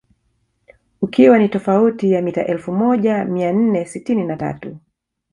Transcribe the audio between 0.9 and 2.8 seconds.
Ukiwa ni tofauti ya mita elfu